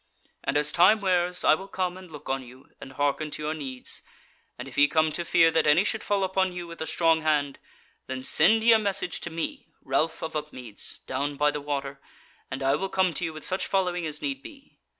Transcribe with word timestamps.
And 0.43 0.57
as 0.57 0.71
time 0.71 0.99
wears 0.99 1.43
I 1.43 1.53
will 1.53 1.67
come 1.67 1.95
and 1.95 2.11
look 2.11 2.27
on 2.27 2.41
you 2.41 2.71
and 2.81 2.93
hearken 2.93 3.29
to 3.29 3.43
your 3.43 3.53
needs: 3.53 4.01
and 4.57 4.67
if 4.67 4.75
ye 4.75 4.87
come 4.87 5.11
to 5.11 5.23
fear 5.23 5.51
that 5.51 5.67
any 5.67 5.83
should 5.83 6.01
fall 6.01 6.23
upon 6.23 6.53
you 6.53 6.65
with 6.65 6.79
the 6.79 6.87
strong 6.87 7.21
hand, 7.21 7.59
then 8.07 8.23
send 8.23 8.63
ye 8.63 8.73
a 8.73 8.79
message 8.79 9.19
to 9.19 9.29
me, 9.29 9.67
Ralph 9.83 10.23
of 10.23 10.35
Upmeads, 10.35 11.01
down 11.05 11.35
by 11.35 11.51
the 11.51 11.61
water, 11.61 12.01
and 12.49 12.63
I 12.63 12.73
will 12.77 12.89
come 12.89 13.13
to 13.13 13.23
you 13.23 13.31
with 13.31 13.45
such 13.45 13.67
following 13.67 14.07
as 14.07 14.23
need 14.23 14.41
be. 14.41 14.79